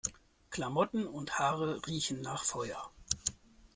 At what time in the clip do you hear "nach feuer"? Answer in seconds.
2.21-2.89